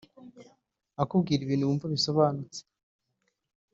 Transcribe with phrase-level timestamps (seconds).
[1.03, 2.59] akubwira ibintu wumva bisobanutse